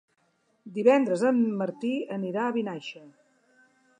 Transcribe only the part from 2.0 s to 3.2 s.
anirà a Vinaixa.